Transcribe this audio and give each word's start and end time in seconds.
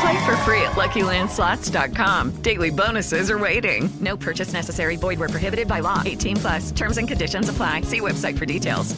Play 0.00 0.24
for 0.26 0.36
free 0.44 0.62
at 0.62 0.76
LuckyLandSlots.com. 0.76 2.42
Daily 2.42 2.70
bonuses 2.70 3.30
are 3.30 3.38
waiting. 3.38 3.88
No 4.00 4.16
purchase 4.16 4.52
necessary. 4.52 4.96
Void 4.96 5.18
where 5.18 5.28
prohibited 5.28 5.66
by 5.66 5.80
law. 5.80 6.02
18 6.04 6.36
plus. 6.36 6.70
Terms 6.72 6.98
and 6.98 7.08
conditions 7.08 7.48
apply. 7.48 7.82
See 7.82 8.00
website 8.00 8.36
for 8.38 8.44
details. 8.44 8.94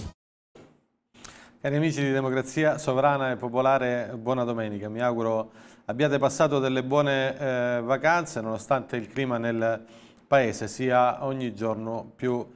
Cari 1.62 1.76
amici 1.76 2.00
di 2.02 2.10
Democrazia 2.10 2.78
Sovrana 2.78 3.32
e 3.32 3.36
Popolare, 3.36 4.12
buona 4.16 4.44
domenica. 4.44 4.88
Mi 4.88 5.02
auguro 5.02 5.50
abbiate 5.84 6.18
passato 6.18 6.58
delle 6.58 6.82
buone 6.82 7.36
eh, 7.38 7.80
vacanze 7.82 8.40
nonostante 8.40 8.96
il 8.96 9.08
clima 9.08 9.36
nel 9.36 9.84
paese 10.26 10.68
sia 10.68 11.22
ogni 11.22 11.52
giorno 11.52 12.12
più 12.16 12.46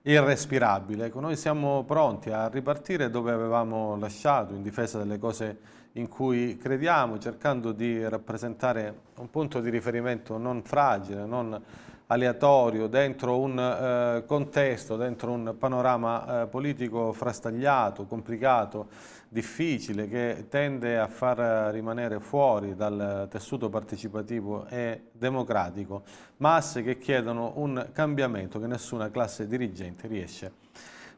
irrespirabile. 0.00 1.06
Ecco, 1.06 1.20
noi 1.20 1.36
siamo 1.36 1.84
pronti 1.84 2.30
a 2.30 2.48
ripartire 2.48 3.10
dove 3.10 3.32
avevamo 3.32 3.98
lasciato 3.98 4.54
in 4.54 4.62
difesa 4.62 4.96
delle 4.96 5.18
cose 5.18 5.58
in 5.96 6.08
cui 6.08 6.56
crediamo, 6.56 7.18
cercando 7.18 7.72
di 7.72 8.06
rappresentare 8.08 9.02
un 9.16 9.30
punto 9.30 9.60
di 9.60 9.70
riferimento 9.70 10.38
non 10.38 10.62
fragile, 10.62 11.24
non 11.24 11.62
aleatorio, 12.06 12.88
dentro 12.88 13.38
un 13.38 13.58
eh, 13.58 14.24
contesto, 14.26 14.96
dentro 14.96 15.30
un 15.30 15.54
panorama 15.56 16.42
eh, 16.42 16.46
politico 16.48 17.12
frastagliato, 17.12 18.06
complicato, 18.06 18.88
difficile, 19.28 20.08
che 20.08 20.46
tende 20.48 20.98
a 20.98 21.06
far 21.06 21.72
rimanere 21.72 22.20
fuori 22.20 22.74
dal 22.74 23.28
tessuto 23.30 23.68
partecipativo 23.68 24.66
e 24.66 25.08
democratico. 25.12 26.02
Masse 26.38 26.82
che 26.82 26.98
chiedono 26.98 27.52
un 27.56 27.88
cambiamento 27.92 28.60
che 28.60 28.66
nessuna 28.66 29.10
classe 29.10 29.46
dirigente 29.46 30.08
riesce 30.08 30.62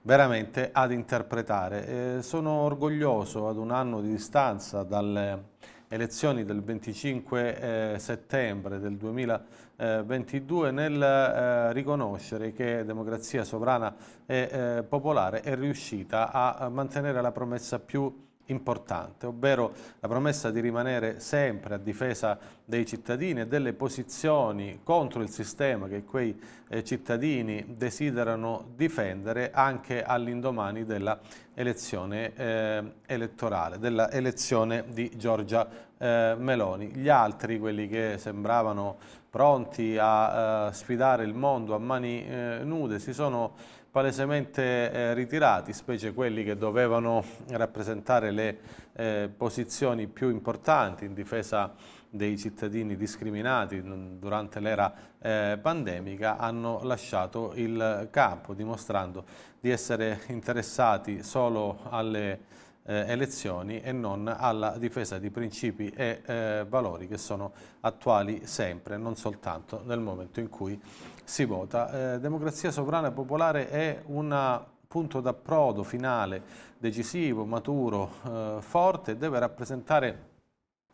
veramente 0.06 0.70
ad 0.72 0.92
interpretare. 0.92 1.86
Eh, 2.18 2.22
sono 2.22 2.52
orgoglioso 2.52 3.48
ad 3.48 3.56
un 3.56 3.72
anno 3.72 4.00
di 4.00 4.08
distanza 4.08 4.84
dalle 4.84 5.54
elezioni 5.88 6.44
del 6.44 6.62
25 6.62 7.94
eh, 7.94 7.98
settembre 7.98 8.78
del 8.78 8.96
2022 8.96 10.70
nel 10.70 11.02
eh, 11.02 11.72
riconoscere 11.72 12.52
che 12.52 12.84
Democrazia 12.84 13.42
Sovrana 13.42 13.94
e 14.24 14.48
eh, 14.50 14.82
Popolare 14.84 15.40
è 15.40 15.56
riuscita 15.56 16.30
a 16.30 16.68
mantenere 16.68 17.20
la 17.20 17.32
promessa 17.32 17.80
più 17.80 18.25
importante, 18.46 19.26
ovvero 19.26 19.72
la 20.00 20.08
promessa 20.08 20.50
di 20.50 20.60
rimanere 20.60 21.20
sempre 21.20 21.74
a 21.74 21.78
difesa 21.78 22.38
dei 22.64 22.86
cittadini 22.86 23.40
e 23.40 23.46
delle 23.46 23.72
posizioni 23.72 24.80
contro 24.82 25.22
il 25.22 25.30
sistema 25.30 25.88
che 25.88 26.04
quei 26.04 26.38
eh, 26.68 26.82
cittadini 26.84 27.64
desiderano 27.76 28.72
difendere 28.74 29.50
anche 29.52 30.02
all'indomani 30.02 30.84
della 30.84 31.18
elezione 31.54 32.34
eh, 32.34 32.92
elettorale, 33.06 33.78
della 33.78 34.10
elezione 34.10 34.84
di 34.88 35.10
Giorgia 35.16 35.68
eh, 35.98 36.34
Meloni. 36.36 36.88
Gli 36.88 37.08
altri, 37.08 37.58
quelli 37.58 37.88
che 37.88 38.16
sembravano 38.18 38.96
pronti 39.30 39.96
a 39.98 40.68
eh, 40.68 40.72
sfidare 40.72 41.24
il 41.24 41.34
mondo 41.34 41.74
a 41.74 41.78
mani 41.78 42.26
eh, 42.26 42.60
nude, 42.62 42.98
si 42.98 43.12
sono 43.12 43.54
palesemente 43.96 44.92
eh, 44.92 45.14
ritirati, 45.14 45.72
specie 45.72 46.12
quelli 46.12 46.44
che 46.44 46.58
dovevano 46.58 47.24
rappresentare 47.52 48.30
le 48.30 48.58
eh, 48.92 49.30
posizioni 49.34 50.06
più 50.06 50.28
importanti 50.28 51.06
in 51.06 51.14
difesa 51.14 51.72
dei 52.10 52.36
cittadini 52.36 52.94
discriminati 52.94 53.82
durante 54.18 54.60
l'era 54.60 54.92
eh, 55.18 55.58
pandemica, 55.62 56.36
hanno 56.36 56.80
lasciato 56.82 57.52
il 57.54 58.08
campo 58.10 58.52
dimostrando 58.52 59.24
di 59.58 59.70
essere 59.70 60.20
interessati 60.28 61.22
solo 61.22 61.78
alle 61.88 62.40
elezioni 62.86 63.80
e 63.80 63.92
non 63.92 64.28
alla 64.28 64.76
difesa 64.78 65.18
di 65.18 65.30
principi 65.30 65.90
e 65.90 66.22
eh, 66.24 66.66
valori 66.68 67.08
che 67.08 67.18
sono 67.18 67.52
attuali 67.80 68.46
sempre, 68.46 68.96
non 68.96 69.16
soltanto 69.16 69.82
nel 69.84 70.00
momento 70.00 70.40
in 70.40 70.48
cui 70.48 70.80
si 71.24 71.44
vota. 71.44 72.14
Eh, 72.14 72.20
democrazia 72.20 72.70
sovrana 72.70 73.08
e 73.08 73.12
popolare 73.12 73.68
è 73.68 74.02
un 74.06 74.64
punto 74.86 75.20
d'approdo 75.20 75.82
finale, 75.82 76.42
decisivo, 76.78 77.44
maturo, 77.44 78.10
eh, 78.24 78.56
forte 78.60 79.12
e 79.12 79.16
deve 79.16 79.38
rappresentare 79.38 80.34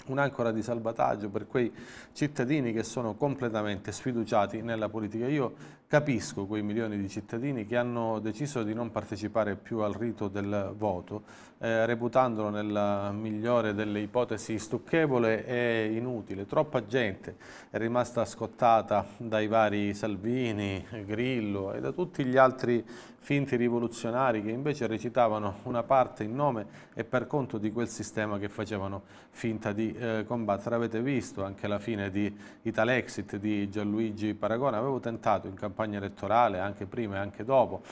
un'ancora 0.07 0.51
di 0.51 0.63
salvataggio 0.63 1.29
per 1.29 1.47
quei 1.47 1.73
cittadini 2.13 2.73
che 2.73 2.83
sono 2.83 3.15
completamente 3.15 3.93
sfiduciati 3.93 4.63
nella 4.63 4.89
politica. 4.89 5.29
Io 5.29 5.55
capisco 5.93 6.47
quei 6.47 6.63
milioni 6.63 6.97
di 6.97 7.07
cittadini 7.07 7.67
che 7.67 7.77
hanno 7.77 8.19
deciso 8.19 8.63
di 8.63 8.73
non 8.73 8.91
partecipare 8.91 9.57
più 9.57 9.81
al 9.81 9.93
rito 9.93 10.29
del 10.29 10.73
voto, 10.75 11.25
eh, 11.59 11.85
reputandolo 11.85 12.49
nella 12.49 13.13
migliore 13.13 13.75
delle 13.75 14.01
ipotesi 14.01 14.59
stucchevole 14.59 15.45
e 15.45 15.93
inutile. 15.95 16.47
Troppa 16.47 16.87
gente 16.87 17.37
è 17.69 17.77
rimasta 17.77 18.25
scottata 18.25 19.05
dai 19.19 19.49
vari 19.49 19.93
Salvini, 19.93 20.83
Grillo 21.05 21.75
e 21.75 21.81
da 21.81 21.93
tutti 21.93 22.25
gli 22.25 22.39
altri 22.39 22.83
finti 23.19 23.55
rivoluzionari 23.55 24.43
che 24.43 24.51
invece 24.51 24.89
recitavano 24.89 25.59
una 25.65 25.85
parte 25.85 26.25
in 26.25 26.35
nome 26.35 26.67
e 26.93 27.05
per 27.05 27.29
conto 27.29 27.57
di 27.57 27.71
quel 27.71 27.87
sistema 27.87 28.37
che 28.39 28.49
facevano 28.49 29.03
finta 29.31 29.73
di 29.73 29.93
eh, 29.93 30.25
combattere. 30.27 30.75
Avete 30.75 31.01
visto 31.01 31.45
anche 31.45 31.69
la 31.69 31.79
fine 31.79 32.11
di 32.11 32.35
Italexit 32.63 33.37
di 33.37 33.69
Gianluigi 33.69 34.35
Paragone, 34.35 34.77
avevo 34.77 34.99
tentato 34.99 35.47
in 35.47 35.55
campagna 35.55 35.82
elettorale, 35.91 36.59
anche 36.59 36.87
prima 36.87 37.17
e 37.17 37.19
anche 37.19 37.45
dopo, 37.45 37.83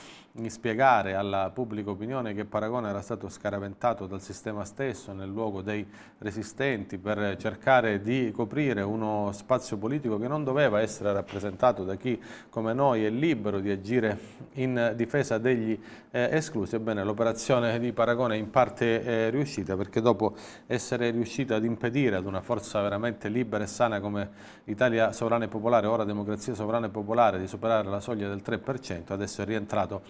spiegare 0.47 1.13
alla 1.13 1.51
pubblica 1.53 1.89
opinione 1.89 2.33
che 2.33 2.45
Paragone 2.45 2.89
era 2.89 3.01
stato 3.01 3.27
scaraventato 3.27 4.07
dal 4.07 4.21
sistema 4.21 4.63
stesso 4.63 5.11
nel 5.11 5.29
luogo 5.29 5.61
dei 5.61 5.85
resistenti 6.19 6.97
per 6.97 7.35
cercare 7.37 8.01
di 8.01 8.31
coprire 8.33 8.81
uno 8.81 9.31
spazio 9.33 9.77
politico 9.77 10.17
che 10.17 10.27
non 10.27 10.43
doveva 10.43 10.79
essere 10.79 11.11
rappresentato 11.11 11.83
da 11.83 11.95
chi 11.95 12.19
come 12.49 12.73
noi 12.73 13.03
è 13.03 13.09
libero 13.09 13.59
di 13.59 13.71
agire 13.71 14.17
in 14.53 14.93
difesa 14.95 15.37
degli 15.37 15.77
eh, 16.11 16.29
esclusi. 16.31 16.75
Ebbene 16.75 17.03
l'operazione 17.03 17.77
di 17.79 17.91
Paragone 17.91 18.35
è 18.35 18.37
in 18.37 18.49
parte 18.49 19.03
eh, 19.03 19.29
riuscita 19.29 19.75
perché 19.75 19.99
dopo 19.99 20.35
essere 20.67 21.11
riuscita 21.11 21.55
ad 21.55 21.65
impedire 21.65 22.15
ad 22.15 22.25
una 22.25 22.41
forza 22.41 22.81
veramente 22.81 23.27
libera 23.27 23.63
e 23.63 23.67
sana 23.67 23.99
come 23.99 24.29
Italia 24.65 25.11
Sovrana 25.11 25.45
e 25.45 25.47
Popolare, 25.47 25.87
ora 25.87 26.03
Democrazia 26.03 26.53
Sovrana 26.53 26.87
e 26.87 26.89
Popolare, 26.89 27.39
di 27.39 27.47
superare 27.47 27.70
la 27.81 27.99
soglia 27.99 28.27
del 28.27 28.41
3%, 28.45 29.11
adesso 29.11 29.41
è 29.41 29.45
rientrato 29.45 30.01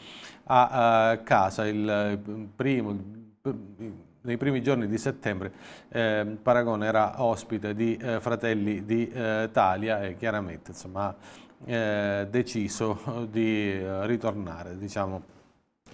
a 0.45 1.19
casa 1.23 1.67
il 1.67 2.49
primo, 2.55 2.97
nei 4.21 4.37
primi 4.37 4.61
giorni 4.61 4.87
di 4.87 4.97
settembre 4.97 5.51
eh, 5.89 6.37
Paragone 6.41 6.85
era 6.85 7.23
ospite 7.23 7.73
di 7.73 7.97
eh, 7.97 8.19
Fratelli 8.19 8.85
d'Italia 8.85 10.01
eh, 10.01 10.09
e 10.09 10.15
chiaramente 10.17 10.71
insomma, 10.71 11.07
ha 11.07 11.15
eh, 11.65 12.27
deciso 12.29 13.27
di 13.29 13.71
eh, 13.71 14.05
ritornare 14.05 14.77
diciamo, 14.77 15.23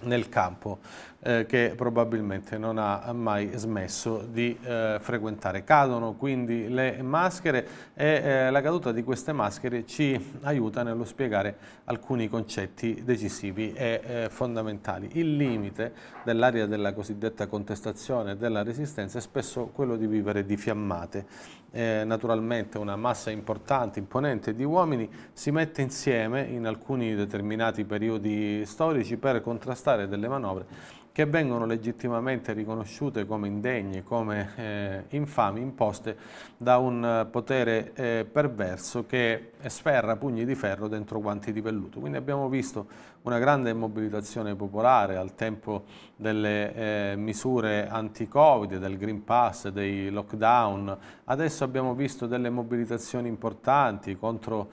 nel 0.02 0.28
campo 0.28 0.78
eh, 1.20 1.46
che 1.46 1.72
probabilmente 1.76 2.58
non 2.58 2.78
ha 2.78 3.12
mai 3.12 3.50
smesso 3.54 4.26
di 4.30 4.56
eh, 4.62 4.98
frequentare. 5.00 5.64
Cadono 5.64 6.14
quindi 6.14 6.68
le 6.68 7.02
maschere 7.02 7.66
e 7.94 8.06
eh, 8.06 8.50
la 8.50 8.60
caduta 8.60 8.92
di 8.92 9.02
queste 9.02 9.32
maschere 9.32 9.84
ci 9.84 10.38
aiuta 10.42 10.82
nello 10.82 11.04
spiegare 11.04 11.56
alcuni 11.84 12.28
concetti 12.28 13.02
decisivi 13.04 13.72
e 13.72 14.00
eh, 14.04 14.28
fondamentali. 14.30 15.10
Il 15.14 15.36
limite 15.36 15.92
dell'area 16.24 16.66
della 16.66 16.92
cosiddetta 16.92 17.46
contestazione 17.46 18.32
e 18.32 18.36
della 18.36 18.62
resistenza 18.62 19.18
è 19.18 19.20
spesso 19.20 19.66
quello 19.66 19.96
di 19.96 20.06
vivere 20.06 20.44
di 20.44 20.56
fiammate 20.56 21.26
eh, 21.70 22.02
naturalmente 22.04 22.78
una 22.78 22.96
massa 22.96 23.30
importante, 23.30 23.98
imponente 23.98 24.54
di 24.54 24.64
uomini, 24.64 25.08
si 25.32 25.50
mette 25.50 25.82
insieme 25.82 26.42
in 26.42 26.66
alcuni 26.66 27.14
determinati 27.14 27.84
periodi 27.84 28.64
storici 28.64 29.16
per 29.16 29.40
contrastare 29.42 30.08
delle 30.08 30.28
manovre 30.28 30.96
che 31.18 31.26
vengono 31.26 31.66
legittimamente 31.66 32.52
riconosciute 32.52 33.26
come 33.26 33.48
indegne, 33.48 34.04
come 34.04 34.52
eh, 34.54 35.04
infami, 35.16 35.60
imposte 35.60 36.16
da 36.56 36.78
un 36.78 37.26
potere 37.28 37.90
eh, 37.94 38.24
perverso 38.30 39.04
che 39.04 39.50
sferra 39.66 40.14
pugni 40.14 40.44
di 40.44 40.54
ferro 40.54 40.86
dentro 40.86 41.20
guanti 41.20 41.50
di 41.52 41.60
velluto. 41.60 41.98
Quindi 41.98 42.18
abbiamo 42.18 42.48
visto 42.48 42.86
una 43.22 43.40
grande 43.40 43.72
mobilitazione 43.72 44.54
popolare 44.54 45.16
al 45.16 45.34
tempo 45.34 45.86
delle 46.14 46.74
eh, 46.74 47.16
misure 47.16 47.88
anti-Covid, 47.88 48.78
del 48.78 48.96
Green 48.96 49.24
Pass, 49.24 49.70
dei 49.70 50.10
lockdown. 50.10 50.96
Adesso 51.24 51.64
abbiamo 51.64 51.96
visto 51.96 52.28
delle 52.28 52.48
mobilitazioni 52.48 53.26
importanti 53.26 54.16
contro 54.16 54.68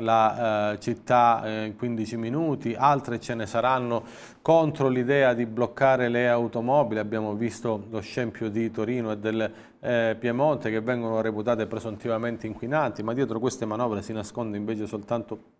la 0.00 0.72
eh, 0.72 0.80
città 0.80 1.42
eh, 1.44 1.64
in 1.66 1.76
15 1.76 2.16
minuti, 2.16 2.74
altre 2.76 3.20
ce 3.20 3.34
ne 3.34 3.46
saranno 3.46 4.04
contro 4.42 4.88
l'idea 4.88 5.34
di 5.34 5.46
bloccare 5.46 6.08
le 6.08 6.28
automobili, 6.28 7.00
abbiamo 7.00 7.34
visto 7.34 7.86
lo 7.90 8.00
scempio 8.00 8.48
di 8.48 8.70
Torino 8.70 9.12
e 9.12 9.18
del 9.18 9.52
eh, 9.80 10.16
Piemonte 10.18 10.70
che 10.70 10.80
vengono 10.80 11.20
reputate 11.20 11.66
presuntivamente 11.66 12.46
inquinanti, 12.46 13.02
ma 13.02 13.12
dietro 13.12 13.38
queste 13.38 13.64
manovre 13.64 14.02
si 14.02 14.12
nasconde 14.12 14.56
invece 14.56 14.86
soltanto 14.86 15.56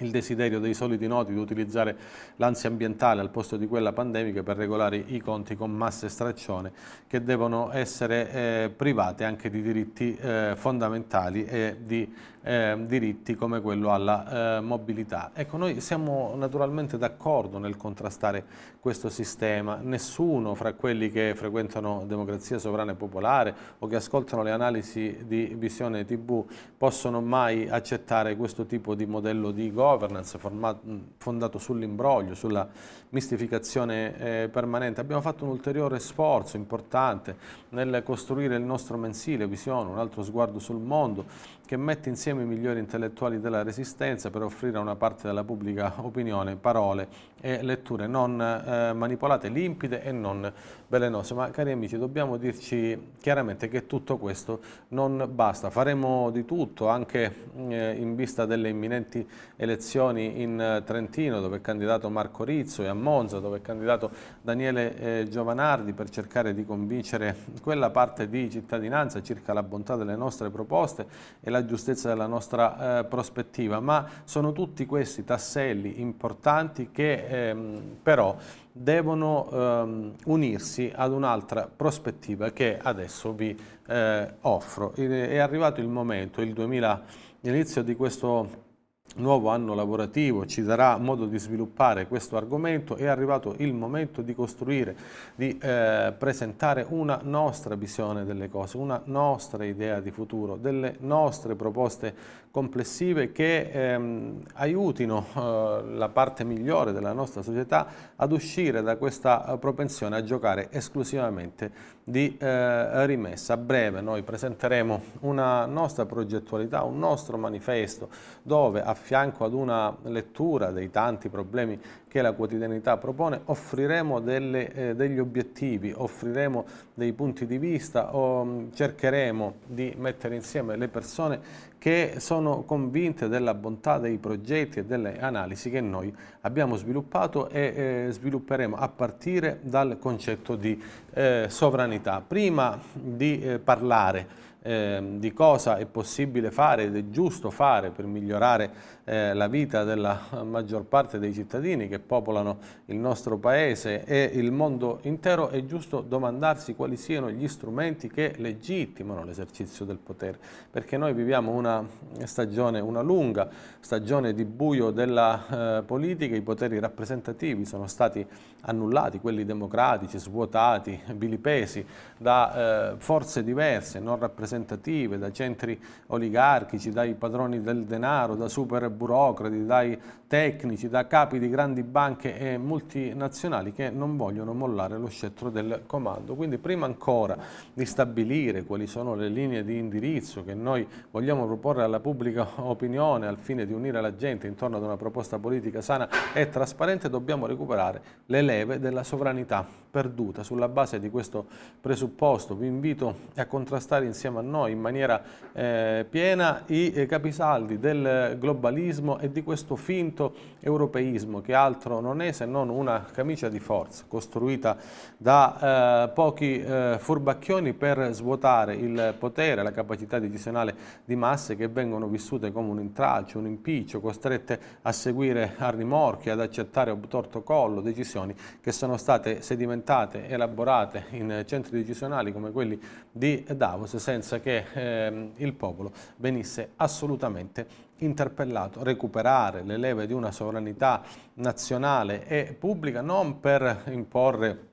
il 0.00 0.10
desiderio 0.10 0.58
dei 0.58 0.72
soliti 0.72 1.06
noti 1.06 1.32
di 1.32 1.38
utilizzare 1.38 1.96
l'ansia 2.36 2.68
ambientale 2.68 3.20
al 3.20 3.30
posto 3.30 3.56
di 3.56 3.66
quella 3.66 3.92
pandemica 3.92 4.42
per 4.42 4.56
regolare 4.56 4.96
i 4.96 5.20
conti 5.20 5.54
con 5.54 5.70
masse 5.70 6.08
straccione 6.08 6.72
che 7.06 7.22
devono 7.22 7.70
essere 7.72 8.30
eh, 8.32 8.70
private 8.74 9.24
anche 9.24 9.50
di 9.50 9.60
diritti 9.60 10.16
eh, 10.16 10.54
fondamentali 10.56 11.44
e 11.44 11.76
di 11.84 12.10
eh, 12.42 12.76
diritti 12.86 13.34
come 13.34 13.60
quello 13.60 13.92
alla 13.92 14.56
eh, 14.56 14.60
mobilità. 14.60 15.30
Ecco, 15.34 15.56
noi 15.56 15.80
siamo 15.80 16.34
naturalmente 16.36 16.98
d'accordo 16.98 17.58
nel 17.58 17.76
contrastare 17.76 18.44
questo 18.80 19.08
sistema, 19.08 19.78
nessuno 19.80 20.54
fra 20.54 20.72
quelli 20.72 21.10
che 21.10 21.34
frequentano 21.34 22.04
democrazia 22.06 22.58
sovrana 22.58 22.92
e 22.92 22.94
popolare 22.94 23.54
o 23.78 23.86
che 23.86 23.96
ascoltano 23.96 24.42
le 24.42 24.50
analisi 24.50 25.24
di 25.26 25.54
visione 25.56 26.04
tv 26.04 26.44
possono 26.76 27.20
mai 27.20 27.68
accettare 27.68 28.36
questo 28.36 28.66
tipo 28.66 28.94
di 28.94 29.06
modello 29.06 29.50
di 29.50 29.72
governance 29.72 30.38
formato, 30.38 30.80
fondato 31.18 31.58
sull'imbroglio, 31.58 32.34
sulla 32.34 32.68
mistificazione 33.10 34.18
eh, 34.18 34.48
permanente. 34.50 35.00
Abbiamo 35.00 35.22
fatto 35.22 35.44
un 35.44 35.50
ulteriore 35.50 36.00
sforzo 36.00 36.56
importante 36.56 37.36
nel 37.70 38.02
costruire 38.04 38.56
il 38.56 38.62
nostro 38.62 38.96
mensile 38.96 39.46
Visione, 39.46 39.90
un 39.90 39.98
altro 39.98 40.22
sguardo 40.22 40.58
sul 40.58 40.80
mondo, 40.80 41.24
che 41.72 41.78
mette 41.78 42.10
insieme 42.10 42.42
i 42.42 42.44
migliori 42.44 42.80
intellettuali 42.80 43.40
della 43.40 43.62
Resistenza 43.62 44.28
per 44.28 44.42
offrire 44.42 44.76
a 44.76 44.80
una 44.82 44.94
parte 44.94 45.26
della 45.26 45.42
pubblica 45.42 45.94
opinione 46.04 46.56
parole 46.56 47.08
e 47.40 47.62
letture 47.62 48.06
non 48.06 48.38
eh, 48.38 48.92
manipolate, 48.92 49.48
limpide 49.48 50.02
e 50.02 50.12
non 50.12 50.52
velenose. 50.92 51.32
Ma 51.32 51.50
cari 51.50 51.72
amici, 51.72 51.96
dobbiamo 51.96 52.36
dirci 52.36 53.12
chiaramente 53.18 53.68
che 53.68 53.86
tutto 53.86 54.18
questo 54.18 54.60
non 54.88 55.26
basta. 55.32 55.70
Faremo 55.70 56.30
di 56.30 56.44
tutto, 56.44 56.88
anche 56.88 57.34
eh, 57.68 57.94
in 57.98 58.14
vista 58.14 58.44
delle 58.44 58.68
imminenti 58.68 59.26
elezioni 59.56 60.42
in 60.42 60.60
eh, 60.60 60.82
Trentino, 60.84 61.40
dove 61.40 61.56
è 61.56 61.60
candidato 61.62 62.10
Marco 62.10 62.44
Rizzo, 62.44 62.82
e 62.82 62.88
a 62.88 62.94
Monza, 62.94 63.38
dove 63.38 63.58
è 63.58 63.60
candidato 63.62 64.10
Daniele 64.42 64.98
eh, 64.98 65.28
Giovanardi, 65.30 65.94
per 65.94 66.10
cercare 66.10 66.52
di 66.52 66.66
convincere 66.66 67.36
quella 67.62 67.88
parte 67.88 68.28
di 68.28 68.50
cittadinanza 68.50 69.22
circa 69.22 69.54
la 69.54 69.62
bontà 69.62 69.96
delle 69.96 70.14
nostre 70.14 70.50
proposte 70.50 71.06
e 71.40 71.48
la 71.48 71.64
giustezza 71.64 72.08
della 72.08 72.26
nostra 72.26 72.98
eh, 72.98 73.04
prospettiva, 73.04 73.80
ma 73.80 74.06
sono 74.24 74.52
tutti 74.52 74.84
questi 74.84 75.24
tasselli 75.24 76.00
importanti 76.02 76.90
che 76.90 77.48
ehm, 77.48 77.96
però 78.02 78.36
devono 78.72 79.48
ehm, 79.52 80.14
unirsi 80.24 80.90
ad 80.94 81.12
un'altra 81.12 81.68
prospettiva 81.74 82.50
che 82.50 82.78
adesso 82.80 83.32
vi 83.32 83.56
eh, 83.86 84.34
offro. 84.40 84.94
È 84.94 85.38
arrivato 85.38 85.80
il 85.80 85.88
momento, 85.88 86.40
il 86.40 86.52
2000, 86.52 87.02
l'inizio 87.40 87.82
di 87.82 87.94
questo 87.94 88.70
nuovo 89.16 89.48
anno 89.48 89.74
lavorativo 89.74 90.46
ci 90.46 90.62
darà 90.62 90.96
modo 90.96 91.26
di 91.26 91.38
sviluppare 91.38 92.06
questo 92.06 92.36
argomento, 92.36 92.96
è 92.96 93.06
arrivato 93.06 93.54
il 93.58 93.74
momento 93.74 94.22
di 94.22 94.34
costruire, 94.34 94.96
di 95.34 95.58
eh, 95.58 96.14
presentare 96.16 96.86
una 96.88 97.20
nostra 97.22 97.74
visione 97.74 98.24
delle 98.24 98.48
cose, 98.48 98.76
una 98.76 99.00
nostra 99.04 99.64
idea 99.64 100.00
di 100.00 100.10
futuro, 100.10 100.56
delle 100.56 100.96
nostre 101.00 101.54
proposte 101.54 102.40
complessive 102.52 103.32
che 103.32 103.70
ehm, 103.72 104.40
aiutino 104.54 105.24
eh, 105.34 105.82
la 105.94 106.10
parte 106.10 106.44
migliore 106.44 106.92
della 106.92 107.14
nostra 107.14 107.40
società 107.40 107.86
ad 108.14 108.30
uscire 108.30 108.82
da 108.82 108.96
questa 108.96 109.46
eh, 109.46 109.58
propensione 109.58 110.16
a 110.16 110.22
giocare 110.22 110.68
esclusivamente 110.70 112.00
di 112.04 112.36
eh, 112.38 113.06
rimessa. 113.06 113.54
A 113.54 113.56
breve 113.56 114.02
noi 114.02 114.22
presenteremo 114.22 115.00
una 115.20 115.64
nostra 115.64 116.04
progettualità, 116.04 116.82
un 116.82 116.98
nostro 116.98 117.38
manifesto 117.38 118.10
dove 118.42 118.82
a 118.82 118.92
fianco 119.02 119.44
ad 119.44 119.52
una 119.52 119.94
lettura 120.04 120.70
dei 120.70 120.90
tanti 120.90 121.28
problemi 121.28 121.78
che 122.06 122.22
la 122.22 122.32
quotidianità 122.32 122.96
propone, 122.98 123.40
offriremo 123.44 124.20
delle, 124.20 124.72
eh, 124.72 124.94
degli 124.94 125.18
obiettivi, 125.18 125.92
offriremo 125.94 126.64
dei 126.94 127.12
punti 127.12 127.46
di 127.46 127.58
vista, 127.58 128.14
o, 128.14 128.44
mm, 128.44 128.72
cercheremo 128.72 129.54
di 129.66 129.94
mettere 129.96 130.34
insieme 130.34 130.76
le 130.76 130.88
persone 130.88 131.40
che 131.78 132.14
sono 132.18 132.62
convinte 132.62 133.28
della 133.28 133.54
bontà 133.54 133.98
dei 133.98 134.18
progetti 134.18 134.78
e 134.78 134.84
delle 134.84 135.18
analisi 135.18 135.68
che 135.68 135.80
noi 135.80 136.14
abbiamo 136.42 136.76
sviluppato 136.76 137.48
e 137.48 138.06
eh, 138.06 138.12
svilupperemo 138.12 138.76
a 138.76 138.88
partire 138.88 139.58
dal 139.62 139.98
concetto 139.98 140.54
di 140.54 140.80
eh, 141.14 141.46
sovranità. 141.48 142.22
Prima 142.24 142.78
di 142.92 143.40
eh, 143.42 143.58
parlare 143.58 144.50
eh, 144.62 145.16
di 145.16 145.32
cosa 145.32 145.76
è 145.76 145.86
possibile 145.86 146.50
fare 146.50 146.84
ed 146.84 146.96
è 146.96 147.08
giusto 147.08 147.50
fare 147.50 147.90
per 147.90 148.06
migliorare 148.06 148.70
eh, 149.04 149.34
la 149.34 149.48
vita 149.48 149.82
della 149.84 150.20
maggior 150.44 150.84
parte 150.84 151.18
dei 151.18 151.32
cittadini 151.32 151.88
che 151.88 151.98
popolano 151.98 152.58
il 152.86 152.96
nostro 152.96 153.38
paese 153.38 154.04
e 154.04 154.30
il 154.34 154.52
mondo 154.52 155.00
intero, 155.02 155.48
è 155.48 155.64
giusto 155.64 156.00
domandarsi 156.00 156.74
quali 156.74 156.96
siano 156.96 157.30
gli 157.30 157.48
strumenti 157.48 158.08
che 158.08 158.34
legittimano 158.36 159.24
l'esercizio 159.24 159.84
del 159.84 159.98
potere, 159.98 160.38
perché 160.70 160.96
noi 160.96 161.12
viviamo 161.12 161.50
una 161.52 161.84
stagione, 162.24 162.80
una 162.80 163.00
lunga 163.00 163.48
stagione 163.80 164.32
di 164.32 164.44
buio 164.44 164.90
della 164.90 165.78
eh, 165.78 165.82
politica, 165.82 166.36
i 166.36 166.42
poteri 166.42 166.78
rappresentativi 166.78 167.64
sono 167.64 167.86
stati 167.86 168.24
annullati, 168.62 169.18
quelli 169.18 169.44
democratici, 169.44 170.18
svuotati, 170.18 171.00
vilipesi 171.16 171.84
da 172.16 172.92
eh, 172.92 172.94
forze 172.98 173.42
diverse, 173.42 173.98
non 173.98 174.18
rappresentative, 174.52 175.18
da 175.18 175.32
centri 175.32 175.80
oligarchici, 176.08 176.90
dai 176.90 177.14
padroni 177.14 177.62
del 177.62 177.84
denaro, 177.84 178.34
da 178.34 178.48
super 178.48 178.88
burocrati, 178.90 179.64
dai 179.64 179.98
tecnici, 180.26 180.88
da 180.88 181.06
capi 181.06 181.38
di 181.38 181.48
grandi 181.48 181.82
banche 181.82 182.38
e 182.38 182.58
multinazionali 182.58 183.72
che 183.72 183.90
non 183.90 184.16
vogliono 184.16 184.52
mollare 184.54 184.96
lo 184.98 185.08
scettro 185.08 185.50
del 185.50 185.82
comando. 185.86 186.34
Quindi 186.34 186.58
prima 186.58 186.86
ancora 186.86 187.36
di 187.72 187.84
stabilire 187.84 188.64
quali 188.64 188.86
sono 188.86 189.14
le 189.14 189.28
linee 189.28 189.64
di 189.64 189.76
indirizzo 189.76 190.44
che 190.44 190.54
noi 190.54 190.86
vogliamo 191.10 191.46
proporre 191.46 191.82
alla 191.82 192.00
pubblica 192.00 192.48
opinione 192.62 193.26
al 193.26 193.38
fine 193.38 193.66
di 193.66 193.72
unire 193.72 194.00
la 194.00 194.16
gente 194.16 194.46
intorno 194.46 194.76
ad 194.76 194.82
una 194.82 194.96
proposta 194.96 195.38
politica 195.38 195.80
sana 195.80 196.08
e 196.32 196.48
trasparente, 196.48 197.10
dobbiamo 197.10 197.46
recuperare 197.46 198.00
le 198.26 198.42
leve 198.42 198.78
della 198.78 199.02
sovranità 199.02 199.66
perduta. 199.90 200.42
Sulla 200.42 200.68
base 200.68 200.98
di 200.98 201.10
questo 201.10 201.46
presupposto 201.80 202.54
vi 202.54 202.66
invito 202.66 203.14
a 203.36 203.44
contrastare 203.46 204.06
insieme 204.06 204.38
a 204.38 204.41
noi 204.42 204.72
in 204.72 204.80
maniera 204.80 205.22
eh, 205.52 206.06
piena 206.08 206.62
i 206.66 206.92
eh, 206.92 207.06
capisaldi 207.06 207.78
del 207.78 208.36
globalismo 208.38 209.18
e 209.18 209.30
di 209.30 209.42
questo 209.42 209.76
finto 209.76 210.34
europeismo 210.60 211.40
che 211.40 211.54
altro 211.54 212.00
non 212.00 212.22
è 212.22 212.32
se 212.32 212.46
non 212.46 212.68
una 212.68 213.06
camicia 213.12 213.48
di 213.48 213.58
forza 213.58 214.04
costruita 214.08 214.76
da 215.16 216.06
eh, 216.06 216.08
pochi 216.10 216.60
eh, 216.60 216.96
furbacchioni 216.98 217.72
per 217.72 218.10
svuotare 218.12 218.74
il 218.74 219.14
potere, 219.18 219.62
la 219.62 219.72
capacità 219.72 220.18
decisionale 220.18 220.74
di 221.04 221.16
masse 221.16 221.56
che 221.56 221.68
vengono 221.68 222.06
vissute 222.06 222.52
come 222.52 222.70
un 222.70 222.80
intralcio, 222.80 223.38
un 223.38 223.46
impiccio, 223.46 224.00
costrette 224.00 224.60
a 224.82 224.92
seguire 224.92 225.54
a 225.58 225.70
rimorchi, 225.70 226.30
ad 226.30 226.40
accettare 226.40 226.90
obtorto 226.90 227.42
collo 227.42 227.80
decisioni 227.80 228.34
che 228.60 228.72
sono 228.72 228.96
state 228.96 229.42
sedimentate, 229.42 230.28
elaborate 230.28 231.06
in 231.10 231.44
centri 231.46 231.78
decisionali 231.78 232.32
come 232.32 232.50
quelli 232.50 232.80
di 233.10 233.44
Davos 233.54 233.96
senza 233.96 234.31
che 234.40 234.64
eh, 234.72 235.30
il 235.36 235.52
popolo 235.54 235.92
venisse 236.16 236.70
assolutamente 236.76 237.90
interpellato, 237.98 238.82
recuperare 238.82 239.62
le 239.62 239.76
leve 239.76 240.06
di 240.06 240.12
una 240.12 240.32
sovranità 240.32 241.02
nazionale 241.34 242.26
e 242.26 242.56
pubblica 242.58 243.00
non 243.00 243.40
per 243.40 243.84
imporre 243.86 244.70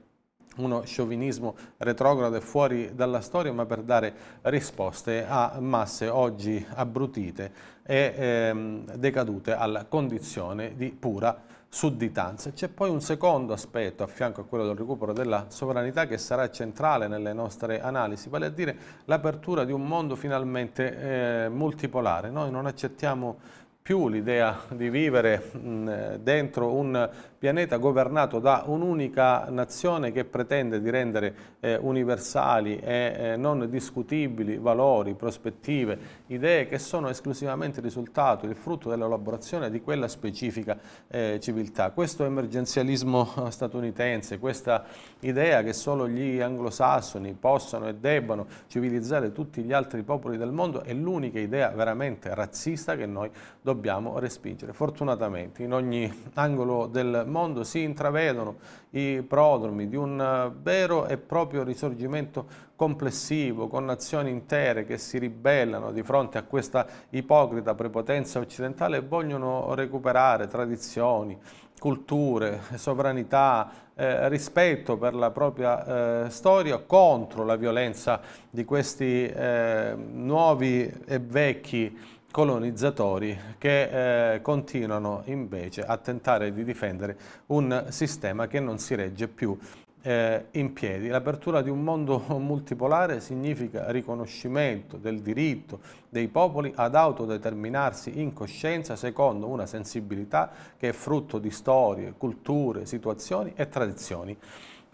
uno 0.57 0.83
sciovinismo 0.83 1.55
retrogrado 1.77 2.35
e 2.35 2.41
fuori 2.41 2.93
dalla 2.93 3.21
storia, 3.21 3.53
ma 3.53 3.65
per 3.65 3.81
dare 3.81 4.13
risposte 4.43 5.25
a 5.25 5.57
masse 5.59 6.07
oggi 6.07 6.65
abbrutite 6.73 7.77
e 7.83 8.13
ehm, 8.15 8.95
decadute 8.95 9.53
alla 9.53 9.85
condizione 9.85 10.75
di 10.75 10.89
pura 10.89 11.41
sudditanza. 11.69 12.51
C'è 12.51 12.67
poi 12.67 12.89
un 12.89 12.99
secondo 12.99 13.53
aspetto 13.53 14.03
a 14.03 14.07
fianco 14.07 14.41
a 14.41 14.43
quello 14.45 14.65
del 14.65 14.75
recupero 14.75 15.13
della 15.13 15.45
sovranità 15.49 16.07
che 16.07 16.17
sarà 16.17 16.49
centrale 16.49 17.07
nelle 17.07 17.31
nostre 17.31 17.79
analisi, 17.79 18.27
vale 18.27 18.47
a 18.47 18.49
dire 18.49 18.75
l'apertura 19.05 19.63
di 19.63 19.71
un 19.71 19.85
mondo 19.85 20.15
finalmente 20.15 21.45
eh, 21.45 21.49
multipolare. 21.49 22.31
Noi 22.31 22.49
non 22.49 22.65
accettiamo 22.65 23.37
più 23.81 24.07
l'idea 24.07 24.59
di 24.69 24.89
vivere 24.89 25.51
mh, 25.51 26.15
dentro 26.17 26.73
un 26.73 27.09
pianeta 27.39 27.77
governato 27.77 28.39
da 28.39 28.63
un'unica 28.65 29.45
nazione 29.49 30.11
che 30.11 30.25
pretende 30.25 30.81
di 30.81 30.89
rendere 30.89 31.35
eh, 31.61 31.77
universali 31.77 32.77
e 32.77 33.15
eh, 33.17 33.37
non 33.37 33.69
discutibili 33.69 34.57
valori, 34.57 35.13
prospettive, 35.13 35.97
idee 36.27 36.67
che 36.67 36.77
sono 36.77 37.07
esclusivamente 37.07 37.79
il 37.79 37.85
risultato, 37.85 38.45
il 38.45 38.55
frutto 38.55 38.89
dell'elaborazione 38.89 39.69
di 39.69 39.79
quella 39.79 40.09
specifica 40.09 40.77
eh, 41.07 41.39
civiltà. 41.41 41.91
Questo 41.91 42.25
emergenzialismo 42.25 43.47
statunitense, 43.49 44.37
questa 44.37 44.83
idea 45.21 45.63
che 45.63 45.71
solo 45.71 46.09
gli 46.09 46.41
anglosassoni 46.41 47.37
possano 47.39 47.87
e 47.87 47.95
debbano 47.95 48.47
civilizzare 48.67 49.31
tutti 49.31 49.61
gli 49.63 49.71
altri 49.71 50.03
popoli 50.03 50.35
del 50.35 50.51
mondo 50.51 50.81
è 50.81 50.93
l'unica 50.93 51.39
idea 51.39 51.69
veramente 51.69 52.35
razzista 52.35 52.97
che 52.97 53.05
noi 53.05 53.31
dobbiamo 53.61 54.19
respingere. 54.19 54.73
Fortunatamente 54.73 55.63
in 55.63 55.71
ogni 55.71 56.11
angolo 56.33 56.87
del 56.87 57.27
mondo 57.29 57.63
si 57.63 57.81
intravedono 57.81 58.57
i 58.91 59.23
prodromi 59.27 59.87
di 59.87 59.95
un 59.95 60.19
eh, 60.19 60.51
vero 60.61 61.07
e 61.07 61.17
proprio 61.17 61.63
risorgimento 61.63 62.67
complessivo, 62.75 63.67
con 63.67 63.85
nazioni 63.85 64.29
intere 64.29 64.85
che 64.85 64.97
si 64.97 65.17
ribellano 65.17 65.91
di 65.91 66.01
fronte 66.03 66.37
a 66.37 66.43
questa 66.43 66.85
ipocrita 67.09 67.75
prepotenza 67.75 68.39
occidentale 68.39 68.97
e 68.97 69.01
vogliono 69.01 69.73
recuperare 69.75 70.47
tradizioni, 70.47 71.37
culture, 71.79 72.61
sovranità, 72.75 73.69
eh, 73.95 74.29
rispetto 74.29 74.97
per 74.97 75.13
la 75.13 75.31
propria 75.31 76.25
eh, 76.25 76.29
storia 76.29 76.77
contro 76.77 77.43
la 77.43 77.57
violenza 77.57 78.21
di 78.49 78.63
questi 78.63 79.25
eh, 79.25 79.93
nuovi 79.95 80.89
e 81.05 81.19
vecchi 81.19 82.17
colonizzatori 82.31 83.37
che 83.57 84.33
eh, 84.33 84.41
continuano 84.41 85.23
invece 85.25 85.81
a 85.81 85.97
tentare 85.97 86.53
di 86.53 86.63
difendere 86.63 87.17
un 87.47 87.85
sistema 87.89 88.47
che 88.47 88.59
non 88.59 88.77
si 88.77 88.95
regge 88.95 89.27
più 89.27 89.57
eh, 90.01 90.45
in 90.51 90.73
piedi. 90.73 91.07
L'apertura 91.07 91.61
di 91.61 91.69
un 91.69 91.83
mondo 91.83 92.23
multipolare 92.39 93.19
significa 93.19 93.91
riconoscimento 93.91 94.97
del 94.97 95.21
diritto 95.21 95.79
dei 96.09 96.27
popoli 96.27 96.71
ad 96.75 96.95
autodeterminarsi 96.95 98.19
in 98.19 98.33
coscienza 98.33 98.95
secondo 98.95 99.47
una 99.47 99.65
sensibilità 99.65 100.51
che 100.77 100.89
è 100.89 100.93
frutto 100.93 101.39
di 101.39 101.51
storie, 101.51 102.13
culture, 102.17 102.85
situazioni 102.85 103.53
e 103.55 103.67
tradizioni 103.67 104.37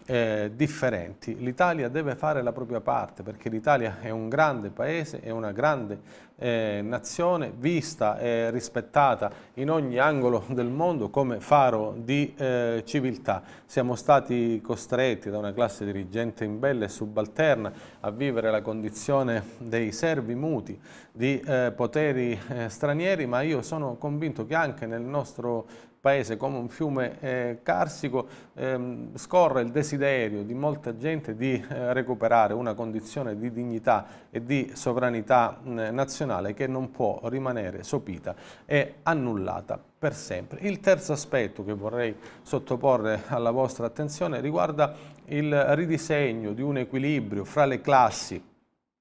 eh, 0.06 0.52
differenti. 0.54 1.36
L'Italia 1.36 1.88
deve 1.88 2.14
fare 2.14 2.42
la 2.42 2.52
propria 2.52 2.80
parte 2.80 3.22
perché 3.22 3.48
l'Italia 3.48 3.98
è 4.00 4.10
un 4.10 4.28
grande 4.28 4.70
paese, 4.70 5.20
è 5.20 5.30
una 5.30 5.52
grande 5.52 6.24
eh, 6.38 6.80
nazione 6.82 7.52
vista 7.56 8.18
e 8.18 8.50
rispettata 8.50 9.30
in 9.54 9.70
ogni 9.70 9.98
angolo 9.98 10.44
del 10.48 10.68
mondo 10.68 11.08
come 11.08 11.40
faro 11.40 11.94
di 11.96 12.34
eh, 12.36 12.82
civiltà. 12.84 13.42
Siamo 13.64 13.94
stati 13.94 14.60
costretti 14.62 15.30
da 15.30 15.38
una 15.38 15.52
classe 15.52 15.84
dirigente 15.84 16.44
imbella 16.44 16.84
e 16.84 16.88
subalterna 16.88 17.72
a 18.00 18.10
vivere 18.10 18.50
la 18.50 18.62
condizione 18.62 19.42
dei 19.58 19.92
servi 19.92 20.34
muti 20.34 20.78
di 21.10 21.40
eh, 21.40 21.72
poteri 21.74 22.38
eh, 22.48 22.68
stranieri, 22.68 23.26
ma 23.26 23.40
io 23.40 23.62
sono 23.62 23.96
convinto 23.96 24.44
che 24.44 24.54
anche 24.54 24.84
nel 24.86 25.00
nostro 25.00 25.66
paese 26.06 26.36
come 26.36 26.56
un 26.56 26.68
fiume 26.68 27.18
eh, 27.18 27.58
carsico 27.64 28.28
ehm, 28.54 29.16
scorre 29.16 29.62
il 29.62 29.72
desiderio 29.72 30.44
di 30.44 30.54
molta 30.54 30.96
gente 30.96 31.34
di 31.34 31.54
eh, 31.54 31.92
recuperare 31.92 32.54
una 32.54 32.74
condizione 32.74 33.36
di 33.36 33.50
dignità 33.50 34.06
e 34.30 34.44
di 34.44 34.70
sovranità 34.72 35.58
eh, 35.64 35.90
nazionale 35.90 36.54
che 36.54 36.68
non 36.68 36.92
può 36.92 37.18
rimanere 37.24 37.82
sopita 37.82 38.36
e 38.64 38.98
annullata 39.02 39.82
per 39.98 40.14
sempre. 40.14 40.60
Il 40.60 40.78
terzo 40.78 41.12
aspetto 41.12 41.64
che 41.64 41.74
vorrei 41.74 42.14
sottoporre 42.42 43.22
alla 43.26 43.50
vostra 43.50 43.86
attenzione 43.86 44.40
riguarda 44.40 44.94
il 45.24 45.52
ridisegno 45.74 46.52
di 46.52 46.62
un 46.62 46.78
equilibrio 46.78 47.44
fra 47.44 47.64
le 47.64 47.80
classi 47.80 48.40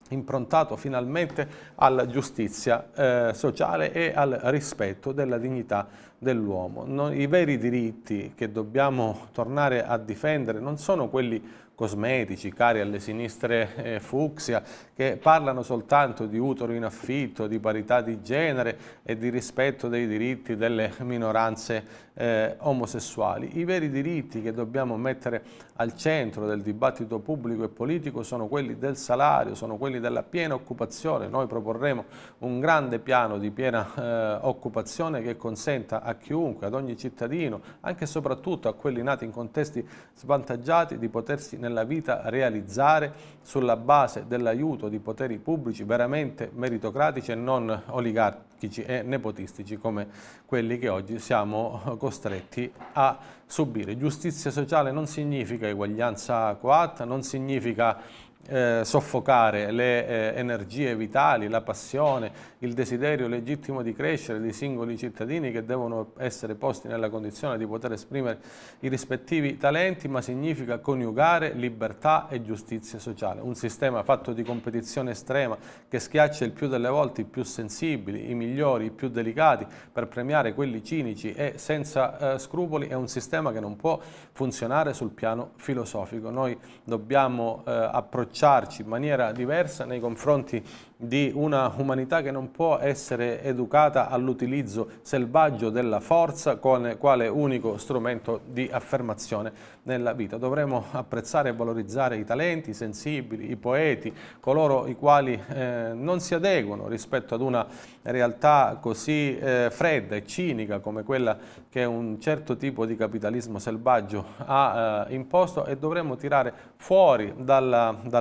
improntato 0.09 0.75
finalmente 0.75 1.47
alla 1.75 2.05
giustizia 2.05 2.87
eh, 2.93 3.33
sociale 3.33 3.91
e 3.91 4.13
al 4.15 4.39
rispetto 4.43 5.11
della 5.11 5.37
dignità 5.37 5.87
dell'uomo. 6.17 7.11
I 7.11 7.27
veri 7.27 7.57
diritti 7.57 8.33
che 8.35 8.51
dobbiamo 8.51 9.27
tornare 9.31 9.85
a 9.85 9.97
difendere 9.97 10.59
non 10.59 10.77
sono 10.77 11.09
quelli 11.09 11.41
cosmetici, 11.75 12.53
cari 12.53 12.79
alle 12.79 12.99
sinistre 12.99 13.75
eh, 13.75 13.99
fucsia, 13.99 14.63
che 14.95 15.19
parlano 15.21 15.61
soltanto 15.61 16.25
di 16.25 16.37
utero 16.37 16.71
in 16.71 16.85
affitto, 16.85 17.47
di 17.47 17.59
parità 17.59 18.01
di 18.01 18.21
genere 18.21 18.77
e 19.03 19.17
di 19.17 19.29
rispetto 19.29 19.89
dei 19.89 20.07
diritti 20.07 20.55
delle 20.55 20.93
minoranze 20.99 22.03
eh, 22.15 22.55
omosessuali. 22.59 23.59
I 23.59 23.65
veri 23.65 23.89
diritti 23.89 24.41
che 24.41 24.53
dobbiamo 24.53 24.95
mettere 24.95 25.43
al 25.75 25.95
centro 25.95 26.47
del 26.47 26.61
dibattito 26.61 27.19
pubblico 27.19 27.65
e 27.65 27.67
politico 27.67 28.23
sono 28.23 28.47
quelli 28.47 28.77
del 28.77 28.95
salario, 28.95 29.53
sono 29.53 29.75
quelli 29.75 29.99
della 29.99 30.23
piena 30.23 30.53
occupazione. 30.53 31.27
Noi 31.27 31.47
proporremo 31.47 32.05
un 32.39 32.61
grande 32.61 32.99
piano 32.99 33.37
di 33.37 33.51
piena 33.51 33.85
eh, 33.93 34.37
occupazione 34.41 35.21
che 35.21 35.35
consenta 35.35 36.01
a 36.01 36.15
chiunque, 36.15 36.67
ad 36.67 36.73
ogni 36.73 36.95
cittadino, 36.95 37.59
anche 37.81 38.05
e 38.05 38.07
soprattutto 38.07 38.69
a 38.69 38.73
quelli 38.73 39.03
nati 39.03 39.25
in 39.25 39.31
contesti 39.31 39.85
svantaggiati, 40.13 40.97
di 40.97 41.09
potersi 41.09 41.57
nella 41.65 41.83
vita 41.83 42.21
realizzare 42.25 43.11
sulla 43.41 43.75
base 43.75 44.25
dell'aiuto 44.27 44.87
di 44.87 44.99
poteri 44.99 45.39
pubblici 45.39 45.83
veramente 45.83 46.51
meritocratici 46.53 47.31
e 47.31 47.35
non 47.35 47.83
oligarchici 47.87 48.83
e 48.83 49.01
nepotistici 49.01 49.77
come 49.77 50.07
quelli 50.45 50.77
che 50.77 50.89
oggi 50.89 51.17
siamo 51.17 51.81
costretti 51.97 52.71
a 52.93 53.17
subire. 53.45 53.97
Giustizia 53.97 54.51
sociale 54.51 54.91
non 54.91 55.07
significa 55.07 55.67
eguaglianza 55.67 56.53
coatta, 56.55 57.03
non 57.03 57.23
significa 57.23 57.97
eh, 58.47 58.81
soffocare 58.83 59.71
le 59.71 60.07
eh, 60.07 60.39
energie 60.39 60.95
vitali, 60.95 61.47
la 61.47 61.61
passione, 61.61 62.53
il 62.59 62.73
desiderio 62.73 63.27
legittimo 63.27 63.81
di 63.81 63.93
crescere 63.93 64.39
di 64.39 64.53
singoli 64.53 64.97
cittadini 64.97 65.51
che 65.51 65.65
devono 65.65 66.11
essere 66.17 66.55
posti 66.55 66.87
nella 66.87 67.09
condizione 67.09 67.57
di 67.57 67.65
poter 67.65 67.93
esprimere 67.93 68.39
i 68.81 68.87
rispettivi 68.87 69.57
talenti, 69.57 70.07
ma 70.07 70.21
significa 70.21 70.77
coniugare 70.77 71.53
libertà 71.53 72.27
e 72.29 72.43
giustizia 72.43 72.99
sociale. 72.99 73.41
Un 73.41 73.55
sistema 73.55 74.03
fatto 74.03 74.31
di 74.31 74.43
competizione 74.43 75.11
estrema 75.11 75.57
che 75.87 75.99
schiaccia 75.99 76.45
il 76.45 76.51
più 76.51 76.67
delle 76.67 76.89
volte 76.89 77.21
i 77.21 77.25
più 77.25 77.43
sensibili, 77.43 78.29
i 78.29 78.35
migliori, 78.35 78.85
i 78.85 78.91
più 78.91 79.09
delicati 79.09 79.65
per 79.91 80.07
premiare 80.07 80.53
quelli 80.53 80.83
cinici 80.83 81.33
e 81.33 81.53
senza 81.55 82.35
eh, 82.35 82.39
scrupoli 82.39 82.87
è 82.87 82.93
un 82.93 83.07
sistema 83.07 83.51
che 83.51 83.59
non 83.59 83.75
può 83.75 83.99
funzionare 84.31 84.93
sul 84.93 85.09
piano 85.09 85.51
filosofico. 85.55 86.29
Noi 86.29 86.57
dobbiamo 86.83 87.63
eh, 87.65 87.71
approcciare 87.71 88.33
approcciarci 88.35 88.81
in 88.81 88.87
maniera 88.89 89.31
diversa 89.31 89.85
nei 89.85 90.01
confronti 90.01 90.61
di 90.97 91.31
una 91.33 91.73
umanità 91.77 92.21
che 92.21 92.31
non 92.31 92.51
può 92.51 92.77
essere 92.77 93.41
educata 93.43 94.09
all'utilizzo 94.09 94.89
selvaggio 95.01 95.69
della 95.69 95.99
forza 95.99 96.57
quale 96.57 97.27
unico 97.27 97.77
strumento 97.77 98.41
di 98.45 98.69
affermazione 98.71 99.51
nella 99.83 100.13
vita. 100.13 100.37
Dovremmo 100.37 100.85
apprezzare 100.91 101.49
e 101.49 101.53
valorizzare 101.53 102.17
i 102.17 102.23
talenti, 102.23 102.69
i 102.69 102.73
sensibili, 102.73 103.51
i 103.51 103.55
poeti, 103.55 104.13
coloro 104.39 104.87
i 104.87 104.95
quali 104.95 105.39
eh, 105.49 105.91
non 105.93 106.19
si 106.21 106.33
adeguano 106.33 106.87
rispetto 106.87 107.35
ad 107.35 107.41
una 107.41 107.65
realtà 108.01 108.77
così 108.79 109.37
eh, 109.37 109.67
fredda 109.71 110.15
e 110.15 110.25
cinica 110.25 110.79
come 110.79 111.03
quella 111.03 111.37
che 111.69 111.83
un 111.83 112.19
certo 112.21 112.55
tipo 112.55 112.85
di 112.85 112.95
capitalismo 112.95 113.59
selvaggio 113.59 114.25
ha 114.37 115.07
eh, 115.09 115.13
imposto 115.13 115.65
e 115.65 115.77
dovremmo 115.77 116.15
tirare 116.15 116.53
fuori 116.77 117.33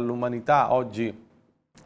dall'umanità 0.05 0.73
oggi 0.73 1.23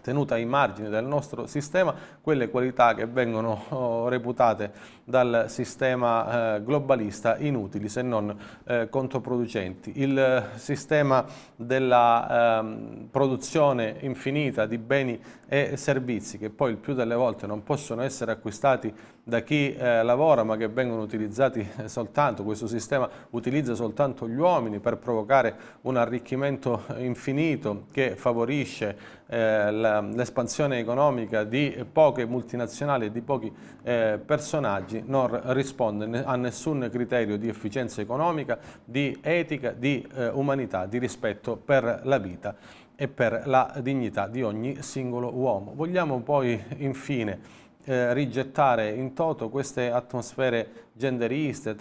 tenuta 0.03 0.35
ai 0.35 0.45
margini 0.45 0.89
del 0.89 1.05
nostro 1.05 1.47
sistema 1.47 1.95
quelle 2.21 2.49
qualità 2.49 2.95
che 2.95 3.07
vengono 3.07 3.65
oh, 3.71 4.09
reputate 4.09 4.73
dal 5.05 5.47
sistema 5.49 6.57
eh, 6.57 6.63
globalista 6.63 7.37
inutili 7.37 7.89
se 7.89 8.03
non 8.03 8.35
eh, 8.65 8.89
controproducenti. 8.89 9.93
Il 9.97 10.51
sistema 10.55 11.25
della 11.57 12.61
ehm, 12.61 13.09
produzione 13.11 13.97
infinita 14.01 14.67
di 14.67 14.79
beni 14.79 15.21
e 15.47 15.77
servizi 15.77 16.39
che 16.39 16.51
poi 16.51 16.73
il 16.73 16.79
più 16.79 16.95
delle 16.95 17.15
volte 17.15 17.47
non 17.47 17.63
possono 17.63 18.03
essere 18.03 18.33
acquistati 18.33 18.95
da 19.29 19.43
chi 19.43 19.75
eh, 19.75 20.03
lavora 20.03 20.43
ma 20.43 20.57
che 20.57 20.69
vengono 20.69 21.03
utilizzati 21.03 21.67
soltanto, 21.85 22.45
questo 22.45 22.67
sistema 22.67 23.07
utilizza 23.31 23.75
soltanto 23.75 24.27
gli 24.27 24.39
uomini 24.39 24.79
per 24.79 24.97
provocare 24.97 25.55
un 25.83 25.99
arricchimento 25.99 26.85
infinito 26.97 27.89
che 27.93 28.17
favorisce 28.17 28.97
eh, 29.27 29.71
l'espansione 29.71 30.79
economica 30.79 31.45
di 31.45 31.85
poche 31.93 32.25
multinazionali 32.25 33.07
e 33.07 33.11
di 33.11 33.21
pochi 33.21 33.53
eh, 33.83 34.19
personaggi 34.25 35.03
non 35.05 35.39
risponde 35.53 36.25
a 36.25 36.35
nessun 36.37 36.89
criterio 36.91 37.37
di 37.37 37.51
efficienza 37.51 38.01
economica, 38.01 38.59
di 38.83 39.19
etica, 39.21 39.73
di 39.73 40.09
eh, 40.15 40.29
umanità, 40.29 40.87
di 40.87 40.97
rispetto 40.97 41.57
per 41.57 42.01
la 42.05 42.17
vita 42.17 42.57
e 42.97 43.09
per 43.09 43.43
la 43.45 43.75
dignità 43.83 44.27
di 44.27 44.43
ogni 44.43 44.81
singolo 44.81 45.31
uomo. 45.35 45.75
Vogliamo 45.75 46.19
poi 46.23 46.61
infine 46.79 47.67
eh, 47.89 48.13
rigettare 48.13 48.91
in 48.91 49.15
toto 49.15 49.49
queste 49.49 49.91
atmosfere 49.91 50.89
genderiste, 50.93 51.75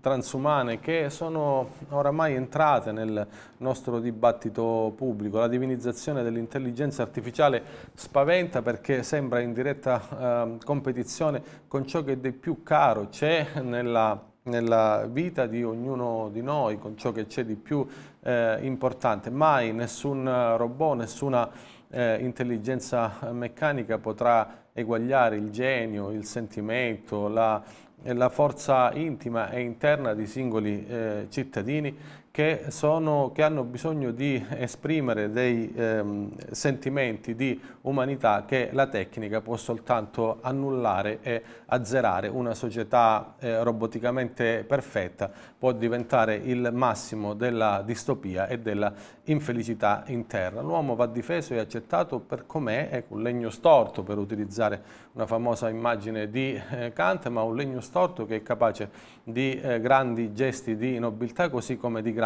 transumane 0.00 0.80
che 0.80 1.10
sono 1.10 1.72
oramai 1.90 2.34
entrate 2.34 2.90
nel 2.90 3.26
nostro 3.58 4.00
dibattito 4.00 4.94
pubblico. 4.96 5.38
La 5.38 5.48
divinizzazione 5.48 6.22
dell'intelligenza 6.22 7.02
artificiale 7.02 7.62
spaventa 7.92 8.62
perché 8.62 9.02
sembra 9.02 9.40
in 9.40 9.52
diretta 9.52 10.00
eh, 10.00 10.64
competizione 10.64 11.42
con 11.68 11.86
ciò 11.86 12.02
che 12.02 12.18
di 12.18 12.32
più 12.32 12.62
caro 12.62 13.08
c'è 13.08 13.60
nella 13.60 14.30
nella 14.44 15.06
vita 15.08 15.46
di 15.46 15.62
ognuno 15.62 16.28
di 16.32 16.42
noi, 16.42 16.76
con 16.76 16.96
ciò 16.96 17.12
che 17.12 17.26
c'è 17.26 17.44
di 17.44 17.54
più 17.54 17.86
eh, 18.24 18.58
importante. 18.62 19.30
Mai 19.30 19.72
nessun 19.72 20.24
robot, 20.56 20.96
nessuna 20.96 21.48
eh, 21.88 22.16
intelligenza 22.20 23.30
meccanica 23.30 23.98
potrà 23.98 24.61
eguagliare 24.72 25.36
il 25.36 25.50
genio, 25.50 26.10
il 26.10 26.24
sentimento, 26.24 27.28
la, 27.28 27.62
la 28.02 28.28
forza 28.28 28.92
intima 28.92 29.50
e 29.50 29.60
interna 29.60 30.14
di 30.14 30.26
singoli 30.26 30.86
eh, 30.86 31.26
cittadini 31.28 31.96
che, 32.32 32.64
sono, 32.68 33.30
che, 33.34 33.42
hanno 33.42 33.62
bisogno 33.62 34.10
di 34.10 34.42
esprimere 34.56 35.30
dei 35.30 35.70
ehm, 35.76 36.32
sentimenti 36.50 37.34
di 37.34 37.60
umanità 37.82 38.44
che 38.46 38.70
la 38.72 38.86
tecnica 38.86 39.42
può 39.42 39.58
soltanto 39.58 40.38
annullare 40.40 41.18
e 41.20 41.42
azzerare. 41.66 42.28
Una 42.28 42.54
società 42.54 43.34
eh, 43.38 43.62
roboticamente 43.62 44.64
perfetta 44.66 45.30
può 45.58 45.72
diventare 45.72 46.36
il 46.36 46.70
massimo 46.72 47.34
della 47.34 47.82
distopia 47.84 48.46
e 48.46 48.58
della 48.58 48.94
infelicità 49.24 50.02
interna. 50.06 50.62
L'uomo 50.62 50.94
va 50.94 51.06
difeso 51.06 51.52
e 51.52 51.58
accettato 51.58 52.18
per 52.18 52.46
com'è, 52.46 52.88
ecco, 52.92 53.14
un 53.14 53.22
legno 53.22 53.50
storto 53.50 54.02
per 54.02 54.16
utilizzare 54.16 55.10
una 55.12 55.26
famosa 55.26 55.68
immagine 55.68 56.30
di 56.30 56.58
eh, 56.70 56.94
Kant, 56.94 57.28
ma 57.28 57.42
un 57.42 57.54
legno 57.54 57.82
storto 57.82 58.24
che 58.24 58.36
è 58.36 58.42
capace 58.42 58.88
di 59.22 59.60
eh, 59.60 59.80
grandi 59.80 60.32
gesti 60.32 60.76
di 60.76 60.98
nobiltà 60.98 61.50
così 61.50 61.76
come 61.76 62.00
di 62.00 62.10
grandi 62.10 62.20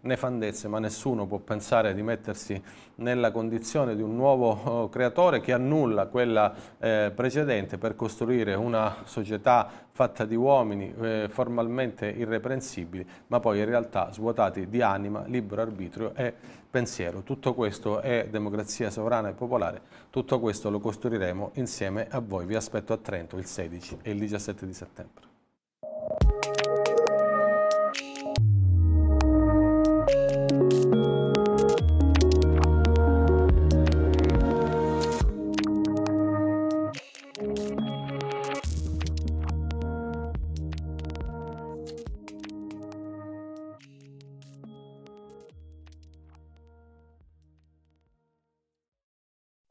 nefandezze, 0.00 0.68
ma 0.68 0.78
nessuno 0.78 1.26
può 1.26 1.38
pensare 1.38 1.94
di 1.94 2.02
mettersi 2.02 2.62
nella 2.96 3.30
condizione 3.30 3.96
di 3.96 4.02
un 4.02 4.14
nuovo 4.14 4.50
oh, 4.50 4.88
creatore 4.88 5.40
che 5.40 5.52
annulla 5.52 6.06
quella 6.06 6.54
eh, 6.78 7.12
precedente 7.14 7.78
per 7.78 7.96
costruire 7.96 8.54
una 8.54 8.96
società 9.04 9.68
fatta 9.90 10.24
di 10.24 10.34
uomini 10.34 10.92
eh, 11.00 11.26
formalmente 11.28 12.06
irreprensibili, 12.06 13.06
ma 13.28 13.40
poi 13.40 13.58
in 13.60 13.64
realtà 13.64 14.12
svuotati 14.12 14.68
di 14.68 14.82
anima, 14.82 15.24
libero 15.26 15.62
arbitrio 15.62 16.14
e 16.14 16.34
pensiero. 16.70 17.22
Tutto 17.22 17.54
questo 17.54 18.00
è 18.00 18.26
democrazia 18.28 18.90
sovrana 18.90 19.28
e 19.28 19.32
popolare, 19.32 19.80
tutto 20.10 20.40
questo 20.40 20.70
lo 20.70 20.80
costruiremo 20.80 21.52
insieme 21.54 22.06
a 22.10 22.20
voi. 22.20 22.46
Vi 22.46 22.54
aspetto 22.54 22.92
a 22.92 22.96
Trento 22.96 23.36
il 23.36 23.46
16 23.46 23.98
e 24.02 24.10
il 24.10 24.18
17 24.18 24.66
di 24.66 24.72
settembre. 24.72 25.33